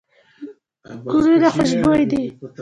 ګلونه 1.11 1.47
خوشبوي 1.55 2.03
دي. 2.11 2.23